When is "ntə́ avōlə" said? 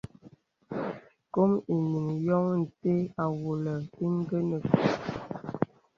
2.61-3.73